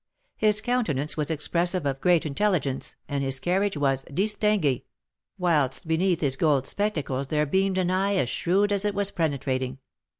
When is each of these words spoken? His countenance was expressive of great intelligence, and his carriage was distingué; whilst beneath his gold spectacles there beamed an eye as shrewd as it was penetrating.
His 0.35 0.61
countenance 0.61 1.15
was 1.15 1.29
expressive 1.29 1.85
of 1.85 2.01
great 2.01 2.25
intelligence, 2.25 2.95
and 3.07 3.23
his 3.23 3.39
carriage 3.39 3.77
was 3.77 4.03
distingué; 4.05 4.85
whilst 5.37 5.87
beneath 5.87 6.21
his 6.21 6.35
gold 6.37 6.65
spectacles 6.65 7.27
there 7.27 7.45
beamed 7.45 7.77
an 7.77 7.91
eye 7.91 8.15
as 8.15 8.27
shrewd 8.27 8.71
as 8.71 8.83
it 8.83 8.95
was 8.95 9.11
penetrating. 9.11 9.77